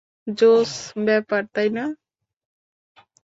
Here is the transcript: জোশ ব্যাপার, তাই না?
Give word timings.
জোশ 0.37 0.71
ব্যাপার, 1.07 1.41
তাই 1.53 1.69
না? 1.69 1.85